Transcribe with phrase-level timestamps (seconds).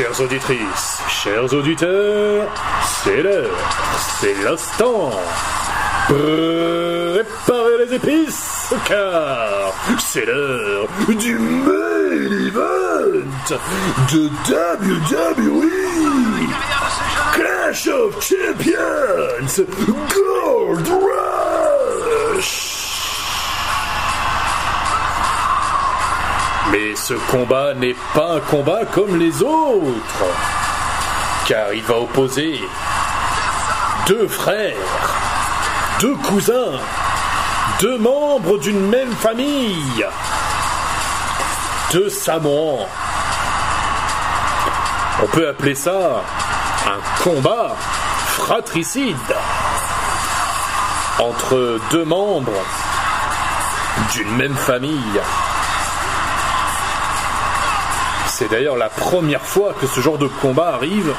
[0.00, 2.48] Chères auditrices, chers auditeurs,
[3.04, 3.50] c'est l'heure,
[4.18, 5.10] c'est l'instant.
[6.08, 12.12] Préparez les épices, car c'est l'heure du main
[12.46, 13.26] event
[14.10, 15.68] de WWE
[17.34, 19.66] Clash of Champions
[20.08, 20.88] Gold
[22.38, 22.69] Rush.
[26.72, 30.24] Mais ce combat n'est pas un combat comme les autres,
[31.46, 32.60] car il va opposer
[34.06, 34.76] deux frères,
[35.98, 36.78] deux cousins,
[37.80, 40.06] deux membres d'une même famille,
[41.92, 42.86] deux Samoans.
[45.22, 46.22] On peut appeler ça
[46.86, 47.74] un combat
[48.26, 49.16] fratricide
[51.18, 52.64] entre deux membres
[54.12, 55.20] d'une même famille.
[58.40, 61.14] C'est d'ailleurs la première fois que ce genre de combat arrive.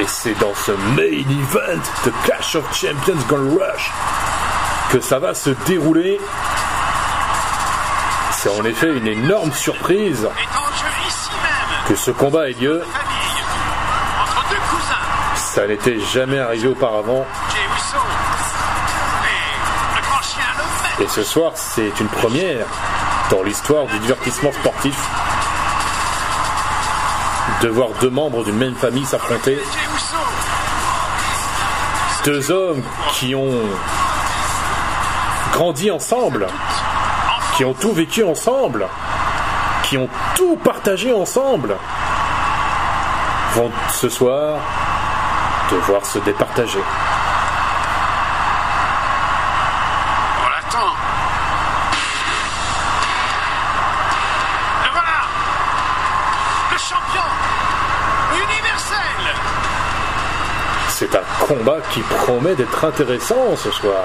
[0.00, 3.92] Et c'est dans ce main event de Clash of Champions Gold Rush
[4.90, 6.20] que ça va se dérouler.
[8.32, 10.28] C'est en effet une énorme surprise
[11.86, 12.82] que ce combat ait lieu.
[15.36, 17.24] Ça n'était jamais arrivé auparavant.
[21.02, 22.64] Et ce soir, c'est une première
[23.28, 24.96] dans l'histoire du divertissement sportif
[27.60, 29.58] de voir deux membres d'une même famille s'affronter.
[32.24, 33.62] Deux hommes qui ont
[35.50, 36.46] grandi ensemble,
[37.56, 38.86] qui ont tout vécu ensemble,
[39.82, 41.74] qui ont tout partagé ensemble,
[43.54, 44.60] vont ce soir
[45.68, 46.78] devoir se départager.
[50.74, 50.94] On l'attend.
[54.84, 55.26] Le voilà
[56.70, 57.22] Le champion
[58.34, 58.96] universel
[60.88, 64.04] C'est un combat qui promet d'être intéressant ce soir.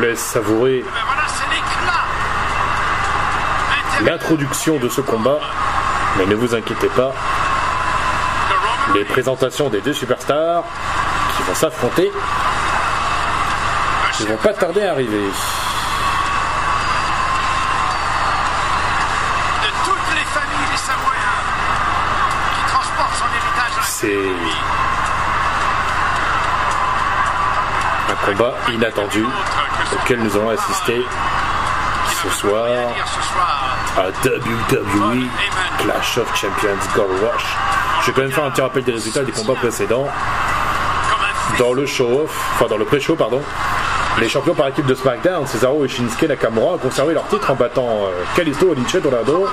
[0.00, 0.82] Vous laisse savourer
[1.26, 2.04] c'est l'éclat
[4.10, 5.40] l'introduction de ce combat,
[6.16, 7.12] mais ne vous inquiétez pas,
[8.94, 10.64] les présentations des deux superstars
[11.36, 12.10] qui vont s'affronter
[14.20, 15.30] ne vont pas tarder à arriver.
[24.02, 24.69] de
[28.24, 29.24] combat inattendu
[29.92, 31.02] auquel nous allons assister
[32.22, 32.66] ce soir
[33.96, 35.24] à WWE
[35.78, 37.44] Clash of Champions Gold Rush.
[38.02, 40.06] Je vais quand même faire un petit rappel des résultats des combats précédents.
[41.58, 43.42] Dans le show-off, enfin dans le pré-show, pardon,
[44.20, 47.54] les champions par équipe de SmackDown, Cesaro et Shinsuke Nakamura, ont conservé leur titre en
[47.54, 49.46] battant euh, Kalisto Lince Dorado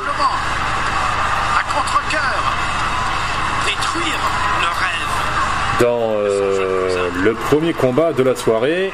[7.28, 8.94] le premier combat de la soirée.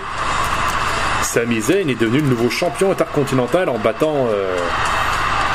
[1.21, 4.57] Sami Zayn est devenu le nouveau champion intercontinental en battant euh,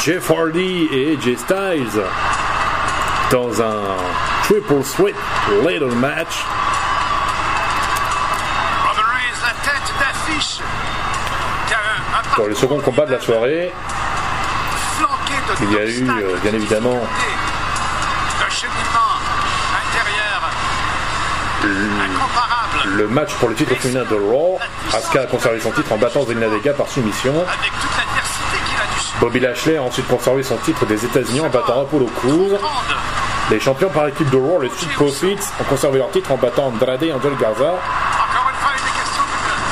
[0.04, 2.02] Jeff Hardy et AJ Styles
[3.32, 3.96] dans un
[4.44, 5.14] triple threat
[5.64, 6.44] ladder match.
[9.42, 10.60] La tête d'affiche
[12.36, 13.72] Dans le second combat de la soirée,
[15.62, 17.00] il y a eu, euh, bien évidemment,
[21.60, 21.97] incomparable
[22.96, 24.58] le match pour le titre féminin de Raw.
[24.92, 27.32] Asuka a conservé son titre en battant Zelina Vega par soumission.
[29.20, 32.48] Bobby Lashley a ensuite conservé son titre des États-Unis en battant Apollo Crews.
[32.48, 32.60] Grande.
[33.50, 36.66] Les champions par équipe de Raw, les Street Profits, ont conservé leur titre en battant
[36.66, 37.74] Andrade et Angel Garza.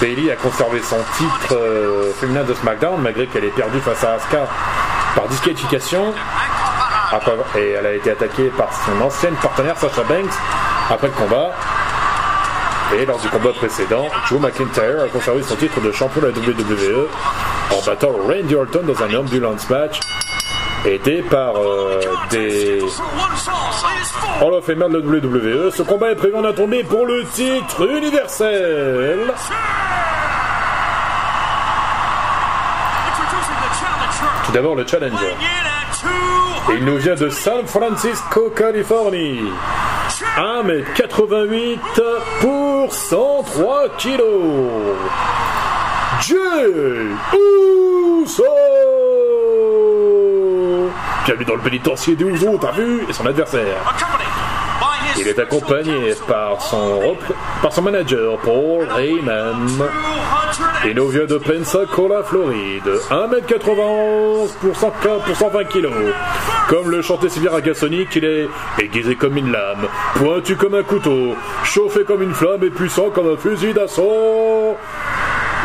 [0.01, 4.15] Bailey a conservé son titre euh, féminin de SmackDown malgré qu'elle ait perdu face à
[4.15, 4.47] Asuka
[5.15, 6.13] par disqualification.
[7.13, 10.33] Après- et elle a été attaquée par son ancienne partenaire Sasha Banks
[10.91, 11.51] après le combat.
[12.95, 16.33] Et lors du combat précédent, Drew McIntyre a conservé son titre de champion de la
[16.33, 17.09] WWE
[17.73, 20.01] en battant Randy Orton dans un ambulance match
[20.85, 22.01] aidé par euh,
[22.31, 22.79] des
[24.41, 25.71] Hall of Famer de la WWE.
[25.73, 29.33] Ce combat est prévu en a tombé pour le titre universel.
[34.45, 35.35] Tout d'abord le challenger.
[36.71, 39.41] Il nous vient de San Francisco, Californie.
[40.37, 41.79] 1m88
[42.41, 44.97] pour 103 kilos.
[46.21, 46.37] Jay
[48.23, 48.45] Uso
[51.25, 53.77] Bienvenue dans le pénitencier des Uso, t'as vu Et son adversaire.
[55.19, 59.69] Il est accompagné par son, manager Paul Heyman.
[60.85, 62.89] Il nous vient de Pensacola, Floride.
[63.11, 64.93] 1m91 pour, 100
[65.25, 65.89] pour 120 kg.
[66.69, 68.49] Comme le chantait Sylvia Ragassonic, il est
[68.81, 69.87] aiguisé comme une lame,
[70.17, 71.35] pointu comme un couteau,
[71.65, 74.77] chauffé comme une flamme et puissant comme un fusil d'assaut.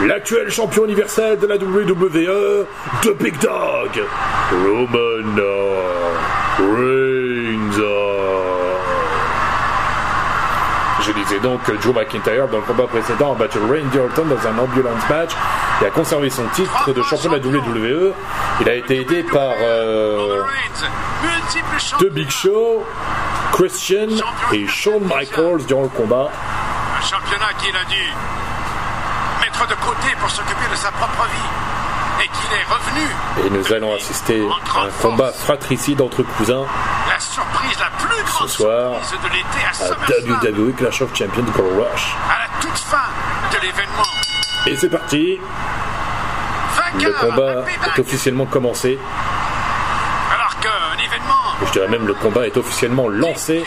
[0.06, 2.66] L'actuel champion universel de la WWE,
[3.02, 4.04] The Big Dog,
[4.52, 5.42] Roman
[6.60, 7.82] Reigns.
[11.24, 15.08] Disais donc Joe McIntyre, dans le combat précédent, a battu Randy Orton dans un ambulance
[15.08, 15.32] match
[15.82, 18.14] et a conservé son titre de champion de la WWE.
[18.62, 20.42] Il a été aidé par euh,
[22.00, 22.84] The Big Show,
[23.54, 24.08] Christian
[24.52, 26.30] et Shawn Michaels durant le combat.
[26.98, 28.04] Un championnat qu'il a dû
[29.42, 32.24] mettre de côté pour s'occuper de sa propre vie.
[32.24, 33.46] Et qu'il est revenu.
[33.46, 34.44] Et nous allons assister
[34.76, 36.66] à un combat fratricide entre cousins
[38.26, 39.86] Grande soir, à.
[40.30, 42.16] WWE Clash of Champions Gold Rush.
[42.30, 42.98] À la toute fin
[43.52, 44.04] de l'événement.
[44.68, 45.40] Et c'est parti,
[47.00, 47.66] le combat
[47.96, 49.00] est officiellement commencé.
[50.34, 53.64] Alors qu'un événement Je dirais même le combat est officiellement lancé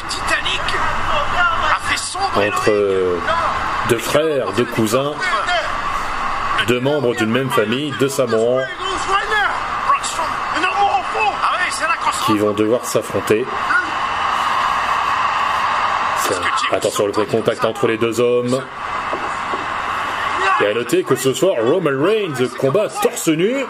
[2.36, 3.18] entre euh,
[3.88, 5.12] deux frères, deux cousins,
[6.66, 8.60] deux membres d'une même famille, deux Samoans.
[11.42, 13.44] Ah qui vont devoir s'affronter.
[16.72, 18.60] Attention le contact entre les deux hommes.
[20.60, 23.64] Et à noter que ce soir, Roman Reigns combat torse nu,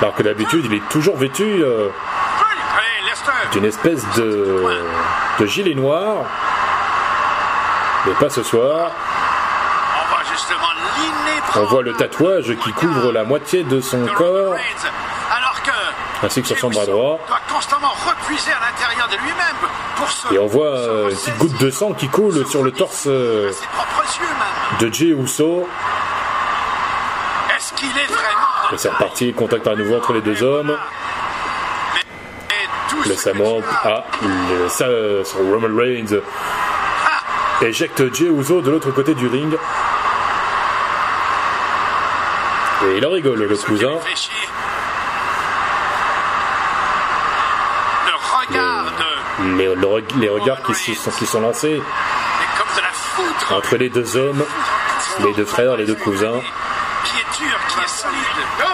[0.00, 1.88] alors que d'habitude il est toujours vêtu euh,
[3.52, 4.62] d'une espèce de,
[5.40, 6.24] de gilet noir.
[8.06, 8.90] Mais pas ce soir.
[11.56, 14.54] On voit le tatouage qui couvre la moitié de son corps,
[16.22, 17.18] ainsi que sur son bras droit.
[20.30, 23.52] Et on voit euh, une petite goutte de sang qui coule sur le torse euh,
[24.80, 25.68] de Jey Uso.
[27.56, 30.76] Est-ce qu'il est vraiment Et c'est reparti, contact à nouveau entre les deux hommes.
[33.06, 34.86] Le Samoan, ah, le, ça,
[35.24, 36.20] son Roman Reigns
[37.62, 39.56] éjecte Jey Uso de l'autre côté du ring.
[42.84, 43.94] Et il en rigole, le cousin.
[43.94, 44.30] réfléchit.
[48.06, 49.67] Le regard de Les,
[50.20, 51.80] les regards qui, sont, qui sont lancés
[53.50, 54.44] de entre les deux hommes,
[55.20, 56.40] les deux frères, les deux cousins.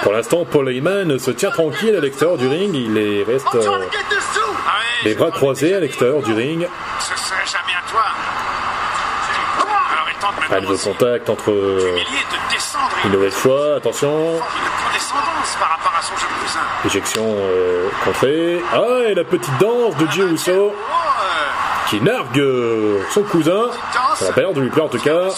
[0.03, 2.75] Pour l'instant, Paul Heyman se tient tranquille à l'extérieur du ring.
[2.75, 3.79] Il est- reste euh,
[5.05, 6.67] les bras croisés à l'extérieur du ring.
[10.61, 11.97] Nouveau aussi contact entre euh,
[13.03, 13.77] de une nouvelle fois.
[13.77, 14.41] Attention,
[16.85, 18.61] éjection euh, contrée.
[18.73, 20.75] Ah, et la petite danse de Jey Uso
[21.89, 23.71] qui nargue euh, son cousin.
[24.15, 25.29] Ça l'air de lui plaire en tout cas.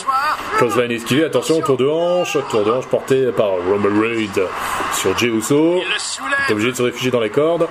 [0.59, 2.37] Clothesline esquivé, attention, tour de hanche.
[2.51, 4.47] Tour de hanche porté par Roman Reigns
[4.93, 5.77] sur Jey Uso.
[5.77, 5.83] il
[6.49, 7.69] est obligé de se réfugier dans les cordes.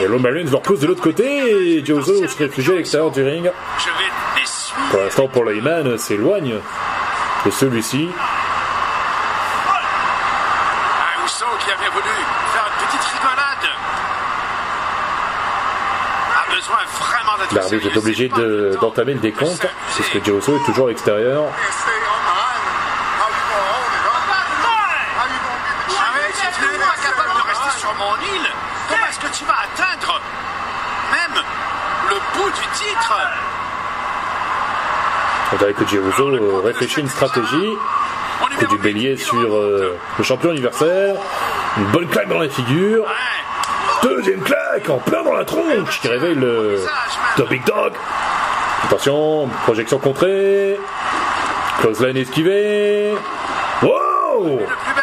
[0.00, 0.06] Et.
[0.06, 3.50] Roman Reigns le repousse de l'autre côté et Jey se réfugie à l'extérieur du ring.
[4.90, 6.54] Pour l'instant, Paul Heyman s'éloigne
[7.44, 8.08] de celui-ci.
[9.68, 12.14] Un Rousseau qui avait voulu
[12.52, 13.68] faire une petite rigolade.
[16.36, 19.68] A besoin vraiment d'être L'arbitre est obligé c'est pas de- le d'entamer décompte, s'amuser.
[19.94, 21.44] puisque Jey Uso est toujours à l'extérieur.
[35.50, 35.84] Que On dirait que
[36.36, 37.72] euh, réfléchit une stratégie.
[38.50, 41.16] Numéro du bélier sur euh, le champion universel.
[41.76, 43.04] Une bonne claque dans la figure.
[44.02, 46.80] Deuxième claque en plein dans la tronche qui réveille le
[47.36, 47.92] The Big Dog.
[48.84, 50.78] Attention, projection contrée.
[51.80, 53.14] Clothesline esquivé.
[53.82, 55.02] Wow le plus belle.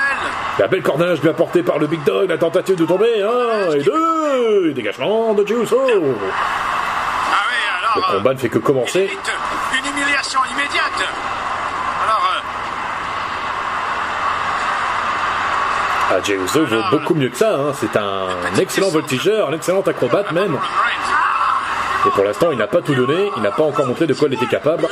[0.59, 3.81] La belle cornage bien portée par le Big Dog, la tentative de tomber, un et
[3.83, 5.79] deux, et dégagement de Uso.
[7.31, 9.03] Ah Le combat ne fait que commencer.
[9.07, 9.31] limite,
[9.77, 11.07] Une humiliation immédiate.
[12.03, 12.39] Alors, euh,
[16.11, 17.73] Ah, Jey Uso vaut beaucoup mieux que ça, hein.
[17.79, 20.57] c'est un excellent voltigeur, un excellent acrobate même.
[22.05, 24.27] Et pour l'instant, il n'a pas tout donné, il n'a pas encore montré de quoi
[24.29, 24.87] il était capable.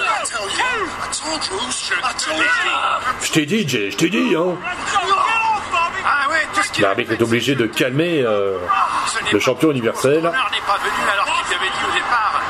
[3.22, 4.56] Je t'ai dit, Jay, je t'ai dit, hein.
[6.06, 6.28] Ah
[6.80, 8.58] L'arbitre est obligé de calmer euh,
[9.32, 10.22] le champion universel.
[10.22, 12.42] Connor n'est pas venu alors qu'il avait dit au départ.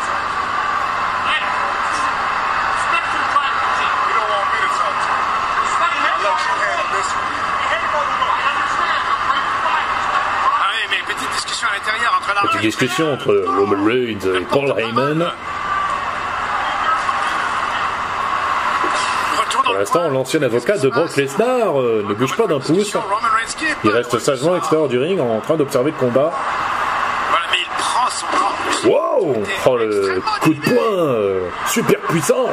[10.59, 12.26] Ah oui, mais petite discussion à l'intérieur entre l'arbitre.
[12.43, 15.25] Petite discussion entre Roman Reigns et Paul Heyman.
[19.63, 22.95] Pour l'instant, l'ancien avocat de Brock Lesnar euh, ne bouge pas d'un pouce.
[23.83, 26.31] Il reste sagement à l'extérieur du ring en train d'observer le combat.
[27.53, 28.87] Il prend.
[28.87, 32.45] Wow Oh le coup de poing euh, super puissant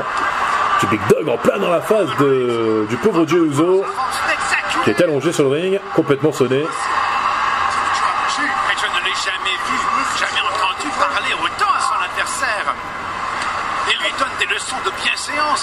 [0.80, 3.84] du Big Dog en plein dans la face de, du pauvre Jey Uso
[4.84, 6.64] qui est allongé sur le ring, complètement sonné.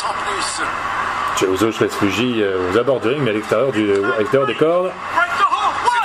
[0.03, 1.47] En plus.
[1.53, 4.55] Uso se réfugie euh, aux abords du ring mais à l'extérieur, du, à l'extérieur des
[4.55, 4.91] cordes.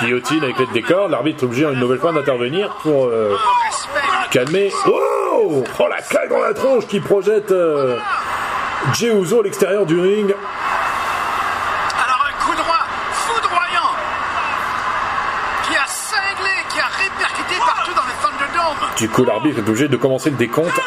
[0.01, 3.35] Guillotine avec l'aide des cordes, l'arbitre est obligé une nouvelle fois d'intervenir pour euh,
[4.31, 4.71] calmer.
[4.85, 7.97] Wow Oh la claque dans la tronche qui projette euh,
[8.93, 10.33] Jey Uso à l'extérieur du ring.
[12.03, 13.91] Alors un coup droit foudroyant
[15.67, 18.87] qui a cinglé, qui a répercuté partout dans le Thunderdome.
[18.97, 20.79] Du coup l'arbitre est obligé de commencer le décompte.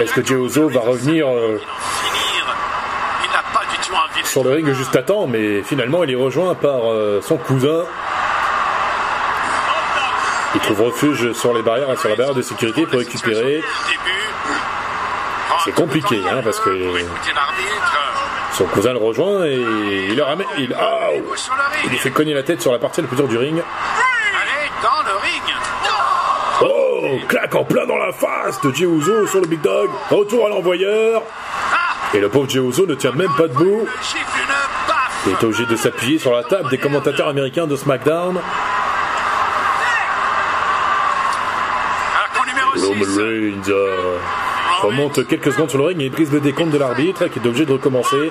[0.00, 1.60] Est-ce que Uso va revenir euh,
[4.24, 7.84] sur le ring juste à temps, mais finalement il est rejoint par euh, son cousin.
[10.54, 13.62] Il trouve refuge sur les barrières et sur la barrière de sécurité pour récupérer.
[15.64, 16.70] C'est compliqué, hein, parce que-.
[18.52, 19.60] Son cousin le rejoint et
[20.08, 20.46] il le ramène.
[20.58, 21.10] Il, ah,
[21.98, 23.62] fait cogner la tête sur la partie la plus dure du ring.
[27.26, 29.88] Claque en plein dans la face de Jey Uso sur le Big Dog.
[30.10, 31.22] Retour à l'envoyeur.
[32.14, 33.86] Et le pauvre Jey Uso ne tient même pas debout.
[33.86, 33.88] une.
[35.26, 38.38] Il est obligé de s'appuyer sur la table des commentateurs américains de SmackDown.
[42.16, 42.86] Alors qu'en numéro 6.
[42.86, 44.18] Roman Reigns euh,
[44.82, 47.46] remonte quelques secondes sur le ring et il brise le décompte de l'arbitre qui est
[47.46, 48.30] obligé de recommencer.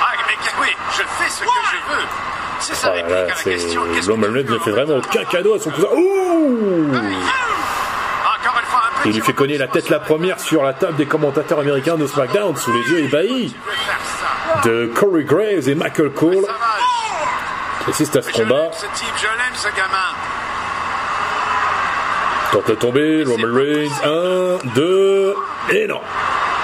[0.00, 0.06] Ah,
[2.84, 3.26] Ah là
[4.06, 5.88] Roman Reigns ne fait vraiment aucun cadeau à son cousin.
[5.96, 6.92] Ouh
[9.04, 12.06] Il lui fait cogner la tête la première sur la table des commentateurs américains de
[12.06, 13.54] SmackDown sous les yeux ébahis
[14.64, 16.46] de Corey Graves et Michael Cole
[17.84, 18.70] qui assistent à ce combat.
[22.52, 25.36] Tente de tomber, Roman Reigns, 1, 2,
[25.70, 26.00] et non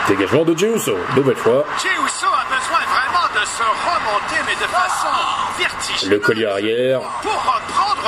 [0.07, 1.65] Dégagement de Jey Uso, nouvelle fois.
[1.65, 5.09] A besoin vraiment de se remonter, mais de façon
[5.59, 6.11] vertigineuse.
[6.11, 7.58] Le collier arrière Pour reprendre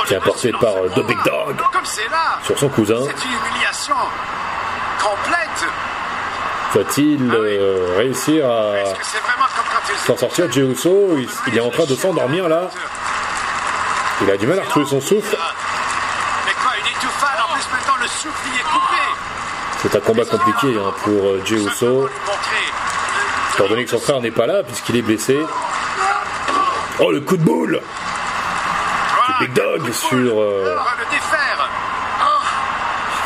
[0.05, 1.17] qui est apporté par euh, The Big.
[1.23, 1.55] Dog
[2.43, 2.99] sur son cousin.
[6.73, 8.73] Va-t-il euh, réussir à
[10.05, 12.69] s'en sortir Jey il, il est en train de s'endormir là.
[14.21, 15.35] Il a du mal à retrouver son souffle.
[19.81, 22.07] C'est un combat compliqué hein, pour euh, Jey Uso,
[23.55, 25.37] étant donné que son frère n'est pas là puisqu'il est blessé.
[26.99, 27.81] Oh le coup de boule
[29.41, 30.75] Big Dog sur, euh,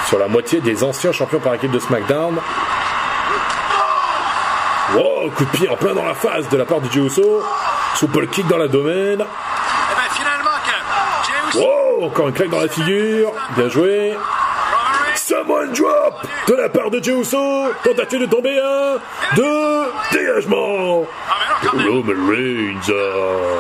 [0.08, 2.38] sur la moitié des anciens champions par équipe de SmackDown.
[4.96, 7.44] Wow, coup de pied en plein dans la face de la part de Jey Uso.
[7.96, 9.18] Super kick dans Jey
[11.50, 13.32] Uso, Wow, encore une claque dans la figure.
[13.58, 14.14] Bien joué.
[14.14, 17.74] Roman Reigns, Samoan drop de la part de Jey Uso.
[17.84, 18.98] Tentative de tomber un,
[19.36, 21.04] deux, dégagement.
[21.30, 21.88] Ah mais non, quand même.
[21.88, 22.90] Roman Reigns.
[22.90, 23.60] euh,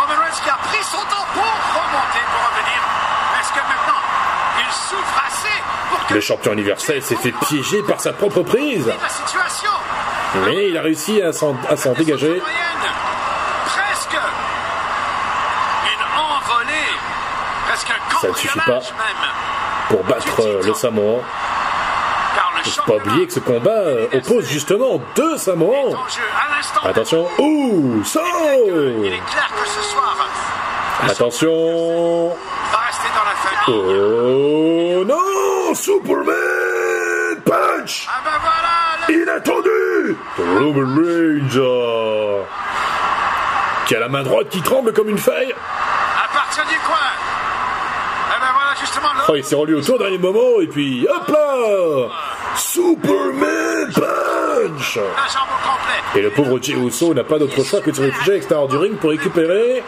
[0.00, 2.80] Roman Reigns qui a pris son temps pour remonter, pour revenir.
[3.40, 4.00] Est-ce que maintenant,
[4.60, 5.56] il souffre assez
[5.90, 8.92] pour que Le champion universel s'est fait piéger par sa propre prise.
[10.44, 12.40] Mais il a réussi à s'en à s'en dégager.
[13.66, 14.16] presque
[15.84, 16.90] une envolée,
[17.66, 18.80] presque un Ça ne suffit pas.
[19.88, 21.20] pour battre le Samoan.
[22.64, 25.96] Il faut championnat pas oublier que ce combat euh, oppose justement deux Samoans.
[26.84, 27.26] Attention.
[27.38, 28.24] Ouh, soir,
[31.08, 32.36] Attention.
[33.68, 35.31] Oh non
[35.74, 42.42] Superman Punch Ah ben voilà, Inattendu euh,
[43.86, 45.52] qui a la main droite qui tremble comme une feuille.
[45.52, 46.96] à partir du coin.
[48.30, 49.08] Ah voilà justement.
[49.28, 51.54] Oh, il s'est rendu autour au dernier moment et puis hop là
[52.56, 54.98] Superman Punch.
[56.14, 58.68] Et le pauvre Jey Uso n'a pas d'autre choix que de se réfugier à l'extérieur
[58.68, 59.82] du ring pour récupérer.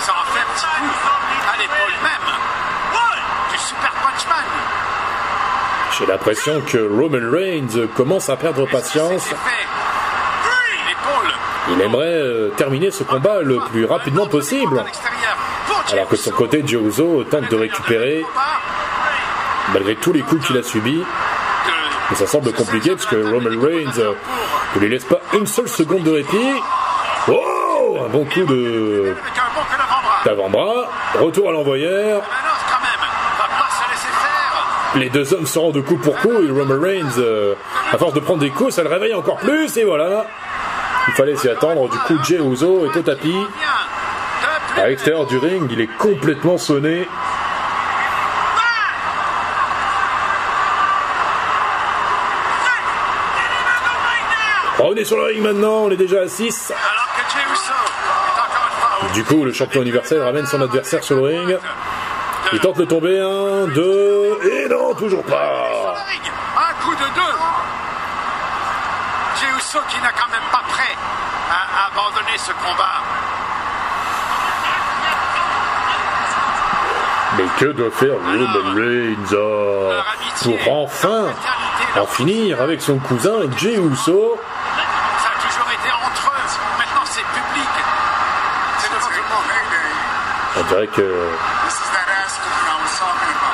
[0.00, 0.90] Ça en fait un petit coup
[1.52, 2.28] à l'épaule même.
[3.52, 4.44] Du super punchman.
[6.00, 9.28] J'ai l'impression que Roman Reigns commence à perdre patience.
[11.72, 14.82] Il aimerait euh, terminer ce combat le plus rapidement possible.
[15.92, 18.24] Alors que son côté, Jey Uso tente de récupérer
[19.72, 21.04] malgré tous les coups qu'il a subis.
[22.10, 24.14] Et ça semble compliqué parce que Roman Reigns euh,
[24.74, 26.62] ne lui laisse pas une seule seconde de répit.
[27.28, 29.14] Oh Un bon coup de
[30.24, 30.90] d'avant-bras.
[31.20, 32.22] Retour à l'envoyeur.
[34.96, 37.54] Les deux hommes se rendent de coup pour coup et Roman Reigns, euh,
[37.92, 40.26] à force de prendre des coups, ça le réveille encore plus et voilà.
[41.06, 41.88] Il fallait s'y attendre.
[41.88, 43.36] Du coup, Jey Uso est au tapis.
[44.76, 47.06] À l'extérieur du ring, il est complètement sonné.
[54.82, 56.72] On est sur le ring maintenant, on est déjà à 6.
[59.14, 61.58] Du coup, le champion universel ramène son adversaire sur le ring.
[62.52, 65.94] Il tente de tomber, un, deux, et non, toujours pas.
[66.56, 67.36] Un coup de deux.
[69.38, 69.46] Jey
[69.88, 70.96] qui n'a quand même pas prêt
[71.50, 73.02] à abandonner ce combat.
[77.36, 79.36] Mais que doit faire Roman Reigns
[80.42, 81.26] pour enfin
[81.96, 84.38] en finir avec son cousin Jey Uso
[85.22, 86.48] Ça a toujours été entre eux.
[86.78, 87.68] Maintenant, c'est public.
[88.78, 88.90] C'est.
[90.60, 91.28] On dirait que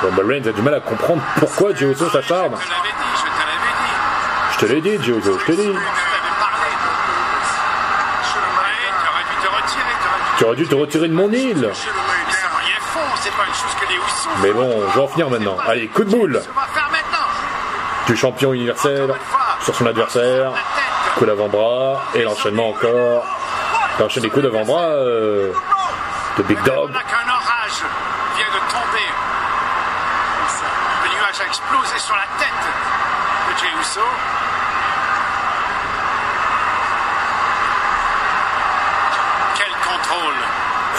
[0.03, 2.55] Roman Reigns a du mal à comprendre pourquoi Jey Uso s'acharne.
[2.61, 3.93] Je te l'avais dit, je te l'avais dit.
[4.53, 5.79] Je te l'ai dit, Jey Uso, je te l'ai dit.
[10.39, 11.71] Tu aurais dû te retirer de mon île.
[14.43, 15.57] Mais bon, je vais en finir maintenant.
[15.67, 16.43] Allez, coup de boule
[18.07, 19.13] du champion universel
[19.63, 20.53] sur son adversaire.
[21.17, 23.25] Coup d'avant-bras et l'enchaînement encore.
[23.99, 25.53] Il enchaîne les coups d'avant-bras euh,
[26.37, 26.91] de Big Dog.
[26.93, 27.83] On a qu'un orage
[28.37, 29.07] vient de tomber.
[31.39, 34.01] A explosé sur la tête de Jey Uso.
[39.55, 40.35] Quel contrôle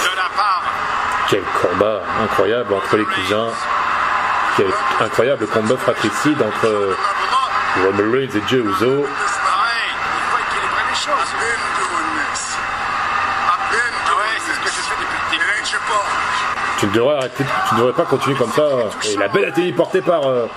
[0.03, 0.63] de la part
[1.27, 3.50] Quel combat incroyable entre les cousins.
[4.58, 4.67] Quel
[5.00, 6.96] incroyable combat fratricide entre
[7.77, 8.85] Roman Reigns et Jey Uso.
[8.85, 9.98] Ouais, il
[10.29, 11.33] faut équilibrer les choses.
[14.16, 15.48] Ouais, c'est ce que je fais depuis le début.
[16.79, 18.68] Tu ne devrais arrêter, tu devrais pas continuer comme ça.
[19.05, 20.48] Et la belle atterrie portée par euh,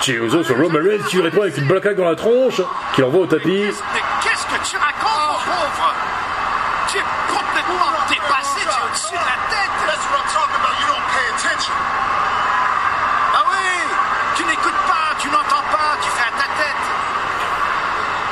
[0.00, 2.60] sur Roman Reigns qui lui répond avec une bloc dans la tronche,
[2.94, 3.64] qui l'envoie au tapis.
[3.94, 5.94] Mais qu'est-ce que tu racontes, mon pauvre?
[6.88, 9.62] Tu es complètement dépassé, tu es au-dessus de la tête
[13.34, 13.56] Ah oui
[14.36, 16.84] Tu n'écoutes pas, tu n'entends pas, tu fais à ta tête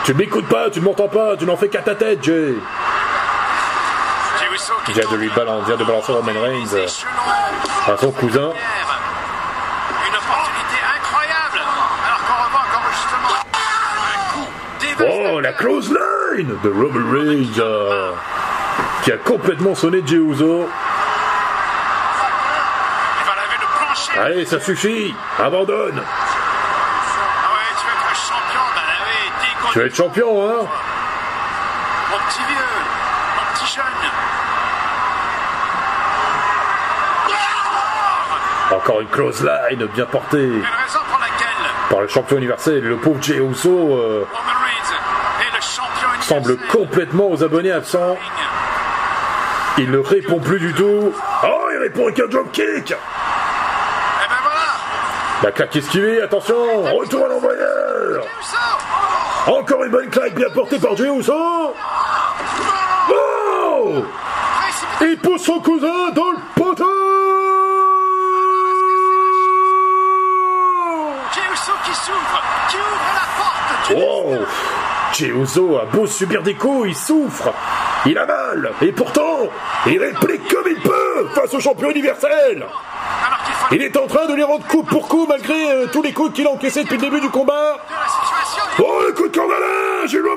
[0.05, 2.55] Tu ne m'écoutes pas, tu ne m'entends pas, tu n'en fais qu'à ta tête, Jay.
[4.38, 6.87] Jey Uso qui Il vient de lui balancer, vient de balancer Roman Reigns euh,
[7.93, 8.53] à son cousin.
[10.09, 11.61] Une opportunité incroyable
[12.07, 13.35] Alors qu'on revoit encore justement
[14.05, 14.49] un coup
[14.81, 15.33] dévastateur.
[15.35, 18.12] Oh, la close line de Roman Reigns euh,
[19.05, 20.69] qui a complètement sonné Jey Uso.
[24.16, 26.03] Allez, ça suffit, abandonne.
[29.62, 30.66] Ah tu vas être champion, hein
[32.11, 32.60] Mon petit vieux,
[38.73, 40.39] Encore une close line bien portée.
[40.39, 41.47] Une raison pour laquelle
[41.91, 42.83] par le champion universel.
[42.85, 44.27] Le pauvre Jey Uso euh,
[45.41, 48.17] est semble complètement aux abonnés absents.
[49.79, 51.13] Il ne répond plus du tout.
[51.45, 54.67] Oh, il répond avec un dropkick Et ben voilà.
[55.43, 58.27] La claque esquivée, attention Retour à l'envoyeur.
[58.41, 59.53] Uso.
[59.53, 61.35] Encore une bonne claque bien portée par Jey Uso.
[63.11, 64.05] Oh.
[64.61, 65.13] Précipité.
[65.13, 66.85] Il pousse son cousin dans le poteau
[71.33, 74.45] Jey Uso qui s'ouvre, qui ouvre la porte du Oh
[75.29, 77.53] Uso a beau subir des coups, il souffre.
[78.07, 79.49] Il a mal Et pourtant,
[79.87, 82.67] il réplique comme il peut face au champion universel.
[83.73, 86.33] Il est en train de les rendre coup pour coup malgré euh, tous les coups
[86.33, 87.79] qu'il a encaissés depuis le début du combat.
[88.79, 89.55] Oh le coup de Roman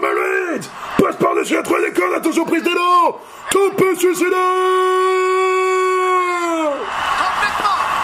[0.07, 3.17] Reigns Passe par-dessus la troisième corde, attention prise d'élan.
[3.97, 4.39] Suicidaire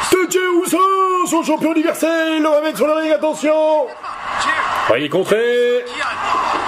[0.10, 0.80] Complètement de Jey Uso,
[1.28, 3.88] son champion universel, il le ramène sur le ring, attention.
[4.92, 5.86] Ah, il est contré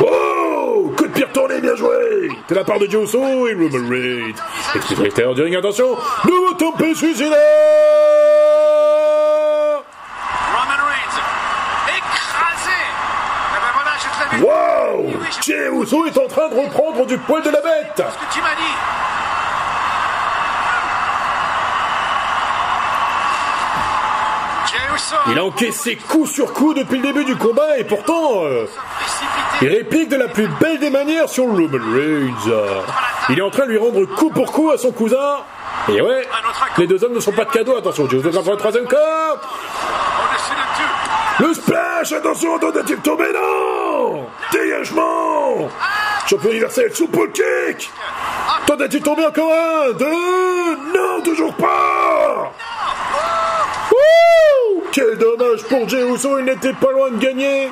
[0.01, 3.89] Oh Coup de pied retourné, bien joué De la part de Jey Uso et Roman
[3.89, 4.35] Reigns.
[4.75, 7.37] Explique à l'extérieur du ring, attention Nouveau tombé suicidaire.
[14.41, 18.03] Wow Jey Uso est en train de reprendre du poil de la bête.
[18.33, 18.51] Jey.
[25.27, 28.65] Il a encaissé coup sur coup depuis le début du combat et pourtant, euh.
[29.62, 32.51] Il réplique de la plus belle des manières sur Roman Reigns.
[33.29, 35.39] Il est en train de lui rendre coup pour coup à son cousin.
[35.89, 36.27] Et ouais,
[36.77, 37.75] les deux hommes ne sont pas de cadeau.
[37.75, 39.39] Attention, Joe pour le troisième corps.
[41.39, 44.27] Le splash, attention, tentative tombée, non!
[44.51, 45.69] Dégagement!
[46.27, 47.89] Champion universel, super kick!
[48.67, 52.51] Tentative tombée, encore un, deux, non, toujours pas!
[54.91, 57.71] Quel dommage pour Jey il n'était pas loin de gagner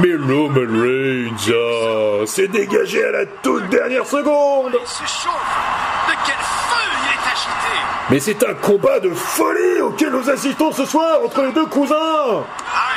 [0.00, 5.32] Mais Roman Reigns s'est dégagé à la toute dernière seconde il se chauffe.
[6.08, 7.74] De quel feu il est agité.
[8.10, 12.44] Mais c'est un combat de folie auquel nous assistons ce soir entre les deux cousins
[12.74, 12.88] Ah.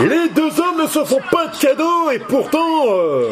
[0.00, 3.30] Les deux hommes ne se font pas de cadeaux et pourtant, euh,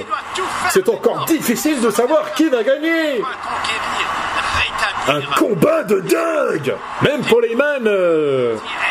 [0.71, 3.21] c'est encore difficile de savoir qui va gagner.
[5.07, 8.84] pour Un combat de dingue Même Paul Heyman euh, être la sienne.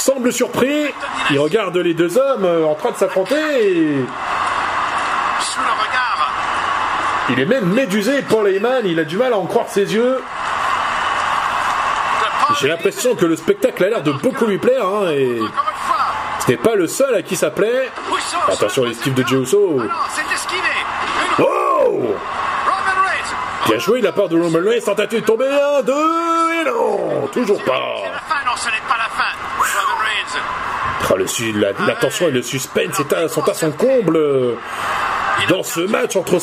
[0.00, 0.86] Semble surpris.
[1.30, 4.04] Il regarde les deux hommes euh, en train de s'affronter et
[5.40, 6.10] Sous le regard
[7.32, 8.82] il est même médusé, Paul Heyman.
[8.84, 10.20] Il a du mal à en croire ses yeux.
[12.60, 14.84] J'ai l'impression que le spectacle a l'air de beaucoup lui plaire.
[14.84, 15.40] hein, et
[16.44, 17.88] ce n'est pas le seul à qui ça plaît.
[18.08, 19.74] Uso, Attention l'esquive de Jey Uso.
[19.78, 20.60] Non, c'est esquivé.
[21.38, 22.16] Une Oh.
[23.66, 24.80] Bien joué de la part de Roman Reigns.
[24.84, 25.46] Tentative de tomber.
[25.46, 25.92] Un, deux,
[26.60, 27.94] et non Toujours pas.
[31.12, 31.26] Ah, le
[31.58, 34.54] la, la tension et le suspense est à- sont à son comble euh,
[35.48, 36.38] dans ce match entre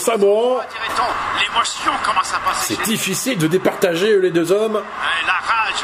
[2.40, 2.76] passer.
[2.76, 4.82] C'est difficile de départager les deux hommes.
[5.26, 5.84] La rage.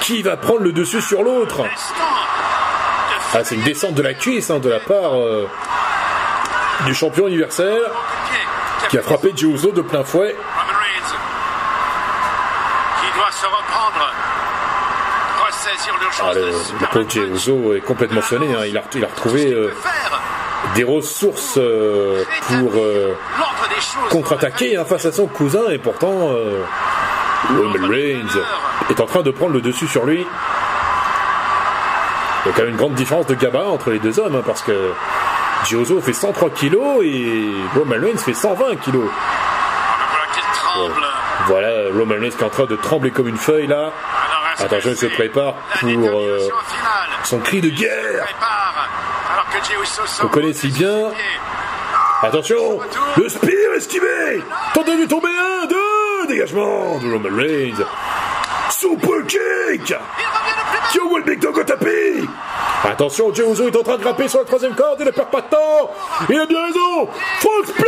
[0.00, 1.62] Qui va prendre le dessus sur l'autre?
[3.34, 5.48] Ah, c'est une descente de la cuisse hein, de la part euh,
[6.86, 7.80] du champion universel
[8.88, 10.36] qui a frappé Jey Uso de plein fouet.
[13.00, 14.12] Qui doit se reprendre.
[16.22, 17.16] Ah, le, Punch.
[17.16, 18.46] Uso est complètement sonné.
[18.54, 18.64] hein.
[18.66, 19.70] Il, a, retrouvé euh,
[20.74, 23.14] des ressources euh, pour euh,
[24.10, 26.30] contre-attaquer hein, face à son cousin et pourtant
[27.50, 28.40] Roman Reigns
[28.90, 30.26] est en train de prendre le dessus sur lui.
[32.44, 34.42] Il y a quand même une grande différence de gabarit entre les deux hommes hein,
[34.44, 34.92] parce que
[35.70, 39.10] Uso fait 103 kilos et Roman Reigns fait 120 kilos.
[41.46, 43.92] Voilà Roman Reigns qui est en train de trembler comme une feuille là.
[44.58, 46.48] Attention, il se prépare pour, euh,
[47.24, 48.26] Son cri de guerre.
[49.84, 51.10] sort connaît si bien.
[52.22, 52.80] Attention
[53.16, 54.42] Le spear esquivé.
[54.72, 57.84] Tentez de tomber un, deux Dégagement de Roman Reigns.
[58.70, 59.94] Super kick.
[60.94, 62.28] Il revient de tapis.
[62.84, 65.40] Attention, Jey est en train de grimper sur la troisième corde, il ne perd pas
[65.42, 65.90] de temps.
[66.28, 67.08] Il a bien raison.
[67.40, 67.86] Frog Splash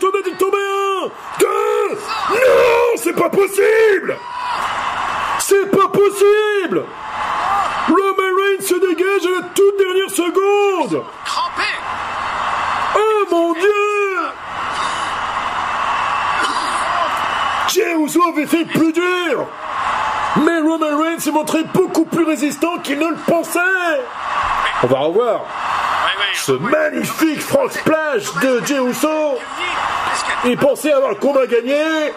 [0.00, 1.94] Tentez de tomber un, deux.
[2.30, 4.16] Non C'est pas possible
[5.48, 6.84] C'est pas possible!
[7.88, 11.02] Roman Reigns se dégage à la toute dernière seconde!
[11.24, 11.62] Crampé.
[12.94, 14.28] Oh mon dieu!
[17.68, 19.46] Jey Uso avait fait plus dur!
[20.44, 24.02] Mais Roman Reigns s'est montré beaucoup plus résistant qu'il ne le pensait!
[24.82, 25.40] On va revoir
[26.34, 29.38] ce magnifique frog splash de Jey Uso
[30.44, 32.12] Il pensait avoir le combat gagné.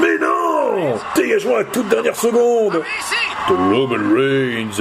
[0.00, 0.43] Mais non
[0.74, 2.82] À la toute dernière seconde
[3.48, 4.80] de Roman Reigns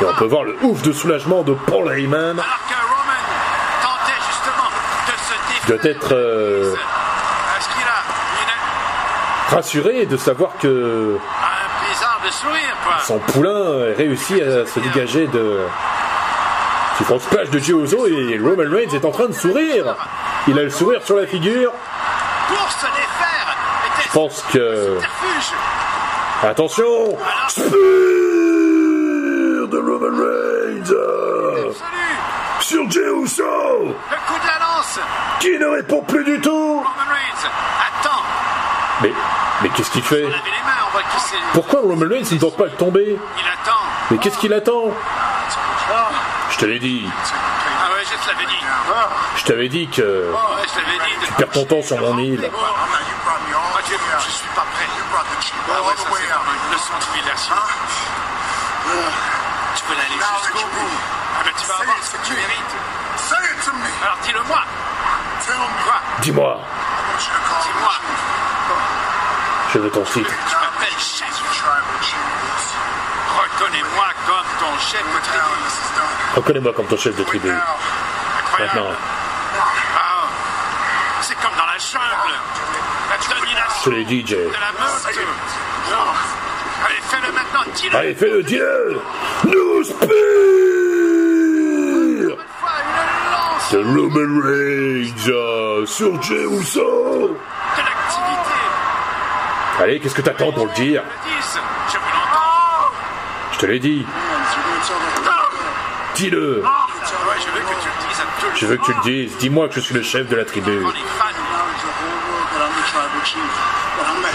[0.00, 2.36] Et on peut voir le ouf de soulagement de Paul Heyman
[5.62, 6.74] se doit être euh,
[9.50, 11.16] rassuré de savoir que
[13.04, 15.60] son poulain a réussi à se dégager de
[16.98, 19.96] du front splash de Uso et Roman Reigns est en train de sourire.
[20.48, 21.72] Il a le sourire sur la figure.
[22.48, 23.56] Pour se défaire
[23.94, 24.98] était Je pense que
[26.42, 27.16] attention,
[27.48, 27.68] spear
[29.68, 30.86] de Roman Reigns!
[31.74, 32.16] Salut!
[32.60, 33.44] Sur Jey Uso!
[33.44, 34.98] Le coup de la lance!
[35.40, 36.76] Qui ne répond plus du tout?
[36.78, 37.50] Roman Reigns
[38.00, 38.22] attend.
[39.02, 39.12] Mais
[39.62, 40.20] mais qu'est-ce qu'il fait?
[40.22, 41.36] Il avait les mains, on voit qu'il s'est...
[41.52, 43.18] Pourquoi Roman Reigns ne tente pas le tomber?
[43.36, 43.78] Il attend.
[44.10, 44.84] Mais qu'est-ce qu'il attend?
[46.50, 47.04] Je te l'ai dit.
[47.06, 48.58] Ah ouais, je te l'avais dit.
[49.36, 51.26] Je t'avais dit que Oh ouais, je te l'avais dit.
[51.26, 52.40] tu perds ton temps sur mon île.
[52.42, 53.92] Oh, moi, je,
[54.24, 57.54] je suis pas prêt Ah ouais, ça c'est une leçon d'humiliation
[59.76, 60.96] Tu peux l'aller jusqu'au bout.
[61.38, 62.74] Ah ben tu vas avoir ce que tu mérites.
[64.02, 64.62] Alors dis-le-moi
[65.84, 65.94] Quoi?
[66.20, 66.58] Dis-moi,
[67.62, 67.92] Dis-moi.
[69.72, 70.30] Je veux ton titre.
[70.48, 71.42] Je m'appelle chef.
[73.38, 75.44] Reconnais-moi comme ton chef de tribu.
[76.36, 77.50] Reconnais-moi comme ton chef de tribu.
[77.50, 78.78] Incroyable.
[78.80, 78.96] Maintenant,
[79.96, 80.26] Ah,
[81.22, 82.34] C'est comme dans la jungle
[83.08, 84.36] La je te domination l'ai dit, Jay.
[84.36, 85.18] de la meute
[85.90, 86.12] Non
[86.86, 89.00] Allez, fais-le maintenant, dis-le Allez, fais-le, dis-le
[89.44, 89.84] nous
[93.70, 97.28] Roman Reigns euh, sur Jey Uso.
[97.28, 98.56] de l'activité.
[99.80, 101.02] Allez, qu'est-ce que t'attends pour le dire?
[101.02, 101.58] Le 10,
[103.52, 104.06] je te l'ai dit.
[106.14, 106.62] Dis-le.
[106.62, 109.00] Ouais, je veux que tu le dises à tout le Je veux que tu le
[109.02, 109.36] dises.
[109.38, 110.80] Dis-moi que je suis le chef de la tribu.
[110.80, 110.92] monde.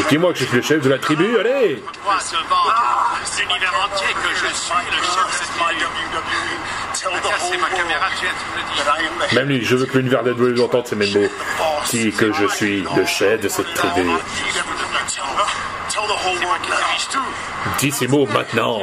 [0.09, 4.29] Dis-moi que je suis le chef de la tribu, allez croient devant l'univers entier que
[4.35, 5.83] je suis le chef de cette tribu.
[6.93, 9.33] Ça, c'est ma caméra, tu viens de me le dire.
[9.33, 11.29] Même lui, je veux que l'univers d'Edward entende ces mêmes mots.
[11.89, 14.09] Dis que je suis le chef de cette tribu.
[17.79, 18.79] Dis ces mots maintenant.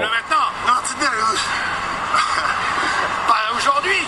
[3.27, 4.07] Pas aujourd'hui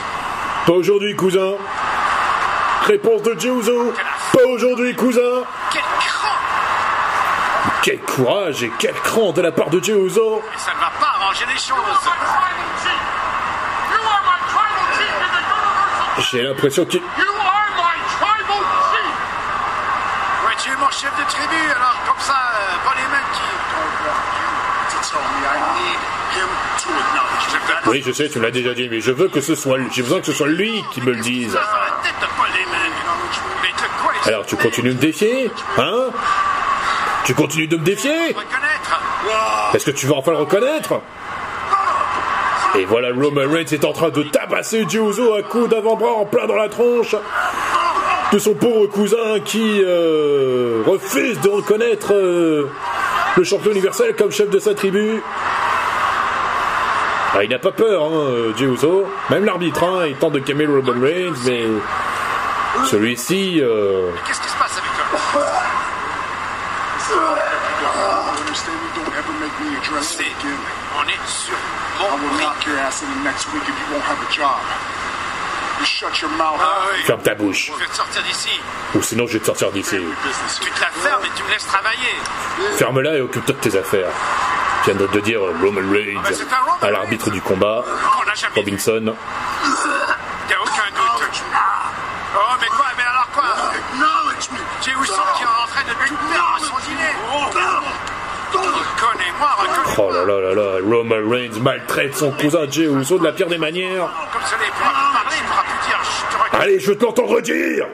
[0.67, 1.55] Pas aujourd'hui, cousin.
[2.87, 3.93] Réponse de Jey Uso.
[4.33, 5.45] Pas aujourd'hui, cousin.
[7.83, 10.43] Quel courage et quel cran de la part de Jey Uso.
[10.55, 11.77] Et ça ne va pas arranger les choses.
[16.31, 17.01] J'ai l'impression qu'il...
[17.01, 17.07] Ouais,
[20.59, 23.03] tu es mon chef de tribu, alors comme ça, euh, pas les
[23.37, 23.43] qui...
[27.87, 29.89] Oui, je sais, tu me l'as déjà dit, mais je veux que ce soit lui.
[29.93, 31.59] J'ai besoin que ce soit lui qui me le dise.
[34.25, 36.11] Alors, tu continues de me défier Hein?
[37.25, 38.35] Tu continues de me défier
[39.75, 41.01] Est-ce que tu vas enfin le reconnaître
[42.77, 46.47] Et voilà, Roman Reigns est en train de tabasser Uso à coups d'avant-bras en plein
[46.47, 47.15] dans la tronche
[48.33, 52.71] de son pauvre cousin qui euh, refuse de reconnaître euh,
[53.37, 55.23] le champion universel comme chef de sa tribu.
[57.35, 58.69] Ah, il n'a pas peur, hein, Jey.
[59.31, 61.65] Même l'arbitre, hein, il tente de calmer Roman Reigns, mais
[62.87, 63.61] celui-ci...
[63.61, 64.91] euh, Qu'est-ce qui se passe avec
[65.33, 65.43] toi
[70.01, 70.25] C'est...
[70.25, 71.55] On est sur
[72.01, 72.47] mon prix.
[76.61, 77.03] Ah oui.
[77.05, 78.61] ferme ta bouche, Je vais te sortir d'ici.
[78.95, 79.99] ou sinon je vais te sortir d'ici.
[80.61, 82.15] Tu te la fermes et tu me laisses travailler.
[82.77, 84.09] Ferme-la et occupe-toi de tes affaires.
[84.85, 86.21] Vient de dire Roman Reigns
[86.83, 87.85] à l'arbitre du combat.
[88.55, 89.15] Robinson.
[90.51, 91.43] Y a aucun doute.
[92.35, 93.45] Oh, mais quoi Mais alors quoi
[94.85, 95.47] J'ai Uso qui est
[96.03, 97.49] Reconnais-moi.
[99.99, 103.49] Oh là là là là, Roman Reigns maltraite son cousin Jey Uso de la pire
[103.49, 104.09] des manières.
[104.33, 106.63] Comme cela, il pourra plus parler, il pourra plus dire je te reconnais.
[106.63, 107.87] Allez, je te l'entendre redire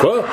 [0.00, 0.24] Quoi?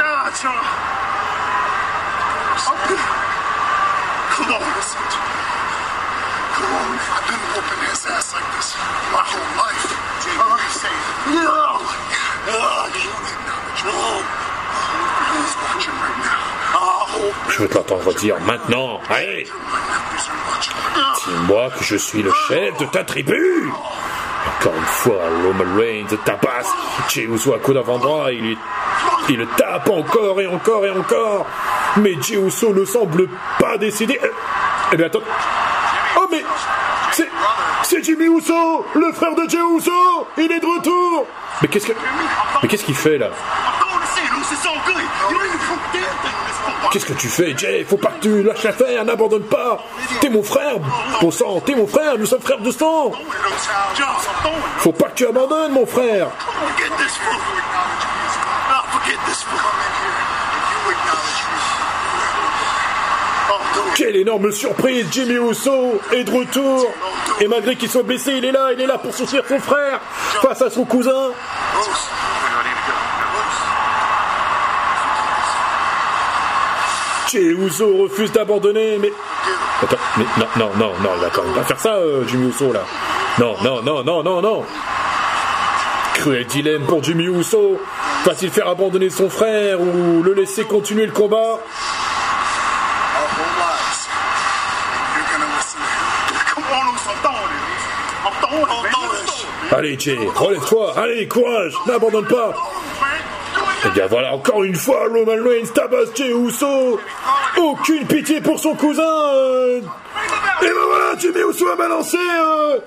[17.57, 18.99] Je te l'entendre dire maintenant.
[19.09, 19.43] Allez,
[21.25, 23.71] dis-moi que je suis le chef de ta tribu
[24.59, 26.67] Encore une fois, Roman Reigns tabasse
[27.09, 28.57] Jey Uso à coup d'avant-bras, il,
[29.29, 31.45] il le tape encore et encore et encore.
[31.97, 33.27] Mais Jey Uso ne semble
[33.59, 34.19] pas décider.
[34.23, 34.27] Euh,
[34.91, 35.19] Eh bien attends.
[36.17, 36.43] Oh mais
[37.11, 37.29] c'est
[37.83, 40.27] c'est Jimmy Uso, le frère de Jey Uso.
[40.37, 41.27] Il est de retour.
[41.61, 41.93] Mais qu'est-ce que
[42.63, 43.29] mais qu'est-ce qu'il fait là?
[46.91, 47.85] Qu'est-ce que tu fais, Jay?
[47.87, 49.83] Faut pas que tu lâches l'affaire, n'abandonne pas.
[50.21, 50.75] T'es mon frère
[51.21, 53.11] Bon sang, t'es mon frère, nous sommes frères de sang.
[54.77, 56.27] Faut pas que tu abandonnes, mon frère.
[63.95, 66.87] Quelle énorme surprise Jimmy Uso est de retour.
[67.39, 69.99] Et malgré qu'il soit blessé, il est là, il est là pour soutenir son frère
[70.41, 71.31] face à son cousin
[77.33, 79.11] Jey refuse d'abandonner, mais...
[79.81, 81.09] Attends, mais non, non, non, non,
[81.47, 82.81] il va faire ça, euh, Jimmy là.
[83.39, 84.63] Non, non, non, non, non, non
[86.13, 87.81] Cruel dilemme pour Jimmy Uso.
[88.23, 91.57] Va-t-il faire abandonner son frère ou le laisser continuer le combat?
[99.71, 102.53] Allez, Jay, relève-toi, allez, courage, n'abandonne pas
[103.85, 106.99] Et bien voilà, encore une fois, Roman Reigns tabasse Jey Uso
[107.57, 109.81] Aucune pitié pour son cousin euh.
[110.61, 112.77] Et ben voilà, Jimmy Uso a balancé euh,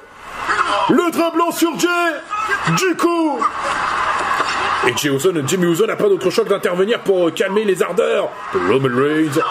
[0.91, 1.89] le drap blanc sur Jay
[2.77, 3.39] Du coup
[4.87, 5.11] Et Jey
[5.47, 8.97] Jimmy Uso n'a pas d'autre choix que d'intervenir pour euh, calmer les ardeurs de Roman
[8.97, 9.43] Reigns.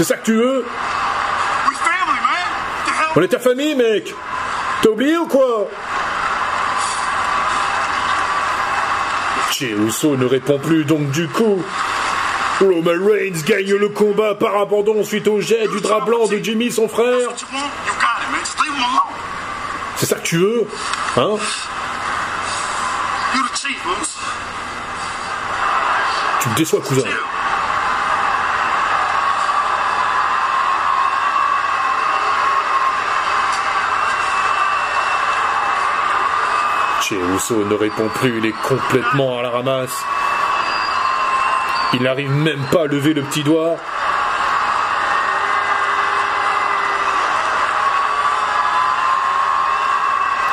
[0.00, 0.64] C'est ça que tu veux
[1.68, 2.48] We family, man.
[2.86, 2.99] The hell?
[3.16, 4.14] On est ta famille, mec
[4.82, 5.68] T'as oublié ou quoi?
[9.60, 11.62] Uso ne répond plus, donc du coup,
[12.60, 16.70] Roman Reigns gagne le combat par abandon suite au jet du drap blanc de Jimmy,
[16.70, 17.28] son frère.
[19.96, 20.66] C'est ça que tu veux
[21.16, 21.36] Hein?
[26.40, 27.02] Tu me déçois, cousin.
[37.48, 40.04] Ne répond plus, il est complètement à la ramasse.
[41.94, 43.76] Il n'arrive même pas à lever le petit doigt.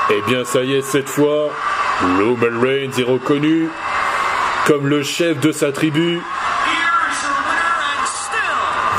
[0.10, 1.50] Eh bien, ça y est, cette fois,
[2.02, 3.69] Roman Reigns est reconnu
[4.65, 6.21] comme le chef de sa tribu.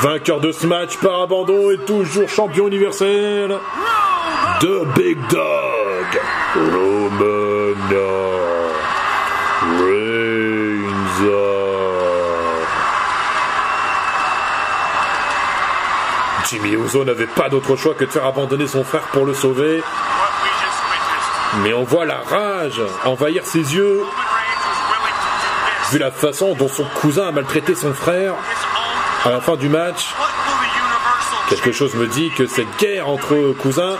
[0.02, 3.58] Vainqueur de ce match par abandon et toujours champion universel.
[4.60, 6.20] The Big Dog.
[6.54, 7.37] Roman
[16.48, 19.82] Jimmy Uso n'avait pas d'autre choix que de faire abandonner son frère pour le sauver.
[21.62, 24.02] Mais on voit la rage envahir ses yeux,
[25.90, 28.34] vu la façon dont son cousin a maltraité son frère
[29.24, 30.14] à la fin du match.
[31.50, 33.96] Quelque chose me dit que cette guerre entre cousins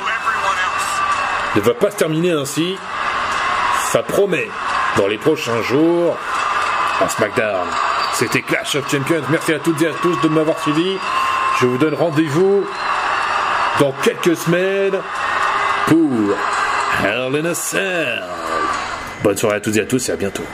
[1.55, 2.79] ne va pas se terminer ainsi.
[3.93, 4.49] Ça promet
[4.99, 6.17] dans les prochains jours
[7.01, 7.67] à SmackDown.
[8.13, 9.23] C'était Clash of Champions.
[9.31, 10.99] Merci à toutes et à tous de m'avoir suivi.
[11.61, 12.67] Je vous donne rendez-vous
[13.81, 14.99] dans quelques semaines
[15.87, 16.37] pour
[17.03, 18.23] Hell in a Cell.
[19.23, 20.45] Bonne soirée à toutes et à tous et à bientôt.